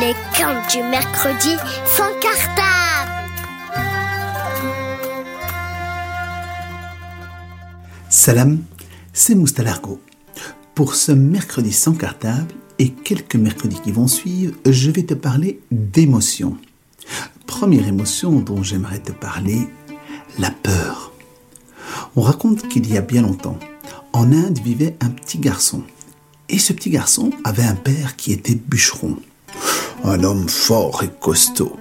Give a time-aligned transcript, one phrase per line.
[0.00, 3.12] Les contes du mercredi sans cartable.
[8.10, 8.58] Salam,
[9.14, 9.98] c'est Moustalargo.
[10.74, 15.60] Pour ce mercredi sans cartable et quelques mercredis qui vont suivre, je vais te parler
[15.70, 16.58] d'émotions.
[17.46, 19.66] Première émotion dont j'aimerais te parler,
[20.38, 21.12] la peur.
[22.16, 23.58] On raconte qu'il y a bien longtemps,
[24.12, 25.82] en Inde vivait un petit garçon.
[26.50, 29.16] Et ce petit garçon avait un père qui était bûcheron.
[30.04, 31.76] Un homme fort et costaud.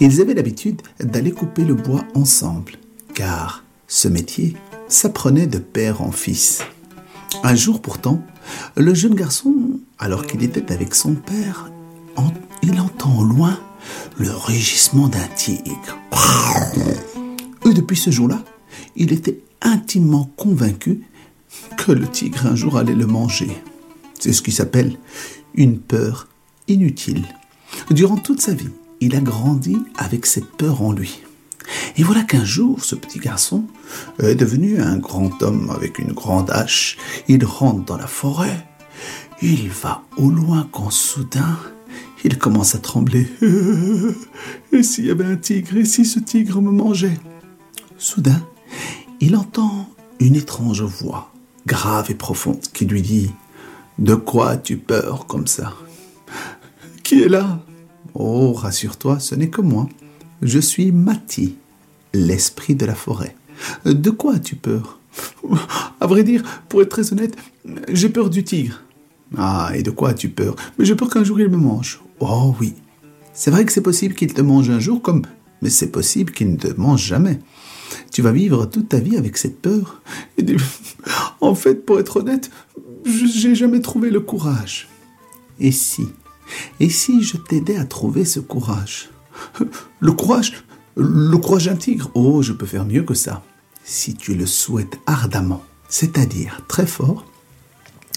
[0.00, 2.72] Ils avaient l'habitude d'aller couper le bois ensemble,
[3.14, 4.56] car ce métier
[4.88, 6.62] s'apprenait de père en fils.
[7.42, 8.22] Un jour pourtant,
[8.76, 9.54] le jeune garçon,
[9.98, 11.70] alors qu'il était avec son père,
[12.62, 13.58] il entend au loin
[14.18, 15.98] le rugissement d'un tigre.
[17.66, 18.42] Et depuis ce jour-là,
[18.96, 21.02] il était intimement convaincu
[21.76, 23.50] que le tigre un jour allait le manger.
[24.18, 24.96] C'est ce qui s'appelle
[25.54, 26.28] une peur
[26.68, 27.24] inutile.
[27.90, 31.20] Durant toute sa vie, il a grandi avec cette peur en lui.
[31.96, 33.64] Et voilà qu'un jour, ce petit garçon
[34.22, 36.96] est devenu un grand homme avec une grande hache.
[37.28, 38.66] Il rentre dans la forêt.
[39.42, 41.58] Il va au loin quand soudain,
[42.24, 43.26] il commence à trembler.
[44.72, 47.18] Et s'il y avait un tigre Et si ce tigre me mangeait?
[47.96, 48.42] Soudain,
[49.20, 51.32] il entend une étrange voix,
[51.66, 53.30] grave et profonde, qui lui dit
[53.98, 55.74] De quoi as-tu peur comme ça?
[57.10, 57.58] Qui est là
[58.14, 59.88] Oh, rassure-toi, ce n'est que moi.
[60.42, 61.56] Je suis Mati,
[62.14, 63.34] l'esprit de la forêt.
[63.84, 65.00] De quoi as-tu peur?
[66.00, 67.36] À vrai dire, pour être très honnête,
[67.88, 68.84] j'ai peur du tigre.
[69.36, 70.54] Ah, et de quoi as-tu peur?
[70.78, 72.00] Mais j'ai peur qu'un jour il me mange.
[72.20, 72.74] Oh oui.
[73.32, 75.22] C'est vrai que c'est possible qu'il te mange un jour comme...
[75.62, 77.40] Mais c'est possible qu'il ne te mange jamais.
[78.12, 80.00] Tu vas vivre toute ta vie avec cette peur.
[81.40, 82.52] En fait, pour être honnête,
[83.04, 84.88] j'ai jamais trouvé le courage.
[85.58, 86.06] Et si
[86.80, 89.10] Et si je t'aidais à trouver ce courage
[90.00, 90.64] Le courage
[90.96, 93.42] Le courage d'un tigre Oh, je peux faire mieux que ça.
[93.84, 97.24] Si tu le souhaites ardemment, c'est-à-dire très fort,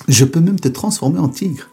[0.08, 1.70] je peux même te transformer en tigre.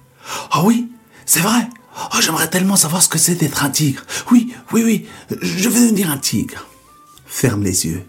[0.50, 0.88] Ah oui,
[1.26, 1.68] c'est vrai.
[2.14, 4.02] Oh, j'aimerais tellement savoir ce que c'est d'être un tigre.
[4.30, 5.06] Oui, oui, oui,
[5.42, 6.66] je veux devenir un tigre.
[7.26, 8.04] Ferme les yeux.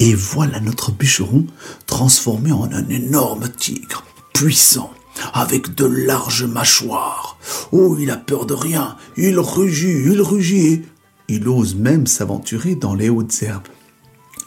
[0.00, 1.46] Et voilà notre bûcheron
[1.86, 4.92] transformé en un énorme tigre, puissant,
[5.32, 7.38] avec de larges mâchoires.
[7.72, 10.82] Oh, il a peur de rien, il rugit, il rugit,
[11.28, 13.68] il ose même s'aventurer dans les hautes herbes.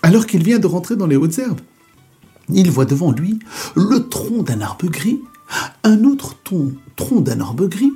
[0.03, 1.61] Alors qu'il vient de rentrer dans les hautes herbes,
[2.49, 3.39] il voit devant lui
[3.75, 5.21] le tronc d'un arbre gris,
[5.83, 6.35] un autre
[6.95, 7.93] tronc d'un arbre gris,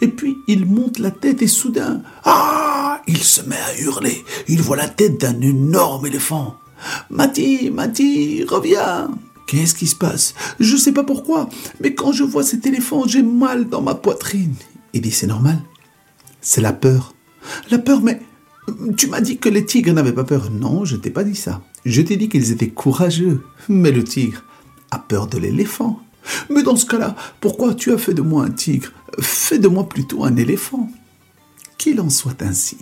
[0.00, 4.24] et puis il monte la tête et soudain, ah, il se met à hurler.
[4.48, 6.56] Il voit la tête d'un énorme éléphant.
[7.10, 9.10] Mati, Mati, reviens.
[9.46, 10.34] Qu'est-ce qui se passe?
[10.60, 11.48] Je ne sais pas pourquoi,
[11.80, 14.54] mais quand je vois cet éléphant, j'ai mal dans ma poitrine.
[14.92, 15.58] Il dit c'est normal.
[16.40, 17.14] C'est la peur.
[17.70, 18.20] La peur, mais
[18.96, 20.50] tu m'as dit que les tigres n'avaient pas peur.
[20.50, 21.62] Non, je t'ai pas dit ça.
[21.84, 23.44] Je t'ai dit qu'ils étaient courageux.
[23.68, 24.44] Mais le tigre
[24.90, 26.00] a peur de l'éléphant.
[26.50, 28.92] Mais dans ce cas-là, pourquoi tu as fait de moi un tigre?
[29.20, 30.90] Fais de moi plutôt un éléphant.
[31.78, 32.78] Qu'il en soit ainsi.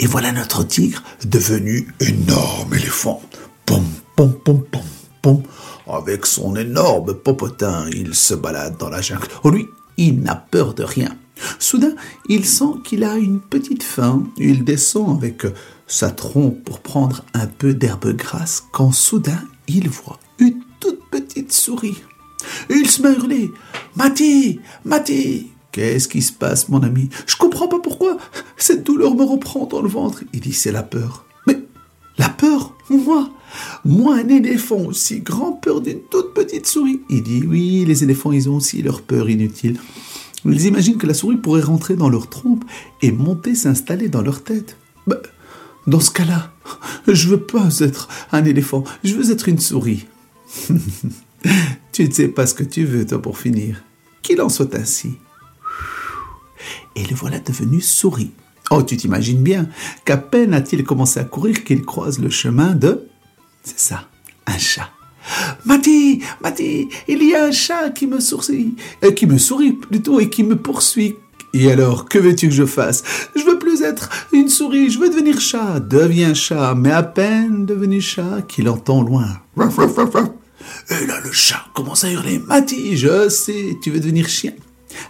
[0.00, 3.22] Et voilà notre tigre devenu énorme éléphant.
[3.66, 3.84] Pom,
[4.22, 4.82] pom, pom, pom,
[5.20, 5.42] pom.
[5.88, 9.26] Avec son énorme popotin, il se balade dans la jungle.
[9.42, 11.16] Oh lui, il n'a peur de rien.
[11.58, 11.94] Soudain,
[12.28, 14.24] il sent qu'il a une petite faim.
[14.36, 15.42] Il descend avec
[15.88, 21.52] sa trompe pour prendre un peu d'herbe grasse quand soudain, il voit une toute petite
[21.52, 22.00] souris.
[22.70, 23.50] Il se met à hurler.
[23.96, 27.08] Mati, Mati, Qu'est-ce qui se passe, mon ami?
[27.26, 28.18] Je comprends pas pourquoi.
[28.58, 30.22] Cette douleur me reprend dans le ventre.
[30.34, 31.24] Il dit, c'est la peur.
[32.22, 33.30] La peur Moi
[33.84, 37.00] Moi, un éléphant aussi grand, peur d'une toute petite souris.
[37.10, 39.80] Il dit, oui, les éléphants, ils ont aussi leur peur inutile.
[40.44, 42.64] Ils imaginent que la souris pourrait rentrer dans leur trompe
[43.00, 44.76] et monter s'installer dans leur tête.
[45.08, 45.18] Ben,
[45.88, 46.52] dans ce cas-là,
[47.08, 50.06] je veux pas être un éléphant, je veux être une souris.
[51.92, 53.82] tu ne sais pas ce que tu veux, toi, pour finir.
[54.22, 55.16] Qu'il en soit ainsi
[56.94, 58.30] et le voilà devenu souris.
[58.74, 59.68] Oh, tu t'imagines bien
[60.06, 63.06] qu'à peine a-t-il commencé à courir qu'il croise le chemin de...
[63.62, 64.08] C'est ça,
[64.46, 64.88] un chat.
[65.66, 68.74] Mati, Mati, il y a un chat qui me sourit,
[69.04, 71.16] euh, qui me sourit plutôt et qui me poursuit.
[71.52, 73.02] Et alors, que veux-tu que je fasse?
[73.36, 75.78] Je veux plus être une souris, je veux devenir chat.
[75.78, 79.26] Deviens chat, mais à peine devenu chat qu'il entend loin.
[80.88, 82.38] Et là, le chat commence à hurler.
[82.38, 84.54] Mati, je sais, tu veux devenir chien.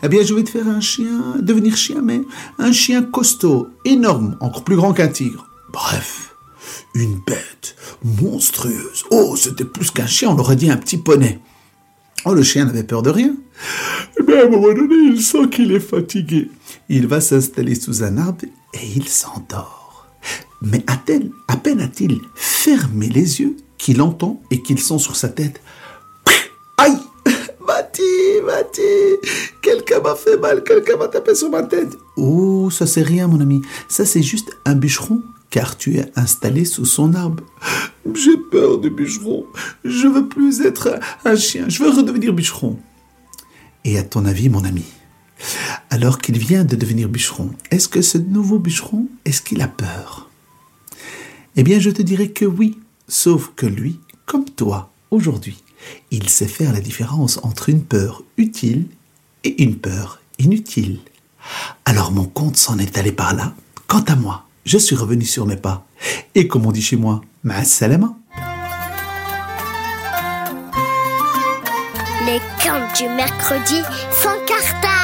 [0.02, 2.20] Eh bien, je vais te faire un chien, devenir chien, mais
[2.58, 5.46] un chien costaud, énorme, encore plus grand qu'un tigre.
[5.72, 6.34] Bref,
[6.94, 9.04] une bête monstrueuse.
[9.10, 11.40] Oh, c'était plus qu'un chien, on aurait dit un petit poney.
[12.24, 13.34] Oh, le chien n'avait peur de rien.
[14.26, 16.50] Mais à un moment donné, il sent qu'il est fatigué.
[16.88, 18.44] Il va s'installer sous un arbre
[18.74, 20.06] et il s'endort.
[20.60, 20.94] Mais à,
[21.48, 25.60] à peine a-t-il fermé les yeux qu'il entend et qu'il sent sur sa tête
[26.76, 26.96] Aïe
[27.66, 28.02] Mati,
[28.46, 28.80] Mati
[29.72, 31.96] Quelqu'un m'a fait mal, quelqu'un m'a tapé sur ma tête.
[32.18, 33.62] Oh, ça c'est rien, mon ami.
[33.88, 37.42] Ça c'est juste un bûcheron, car tu es installé sous son arbre.
[38.14, 39.46] J'ai peur du bûcheron.
[39.82, 41.70] Je veux plus être un chien.
[41.70, 42.78] Je veux redevenir bûcheron.
[43.86, 44.84] Et à ton avis, mon ami,
[45.88, 50.28] alors qu'il vient de devenir bûcheron, est-ce que ce nouveau bûcheron, est-ce qu'il a peur?
[51.56, 52.78] Eh bien, je te dirais que oui,
[53.08, 55.62] sauf que lui, comme toi, aujourd'hui,
[56.10, 58.84] il sait faire la différence entre une peur utile
[59.44, 61.00] et une peur inutile.
[61.84, 63.54] Alors mon compte s'en est allé par là.
[63.86, 65.86] Quant à moi, je suis revenu sur mes pas.
[66.34, 67.20] Et comme on dit chez moi,
[67.64, 68.14] salama.
[72.26, 75.01] Les camps du mercredi sans cartable.